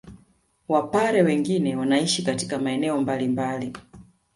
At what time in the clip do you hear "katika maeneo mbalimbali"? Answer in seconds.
2.23-3.77